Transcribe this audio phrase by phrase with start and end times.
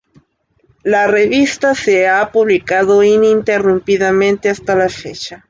[0.83, 5.39] La revista se ha publicado ininterrumpidamente hasta la fecha.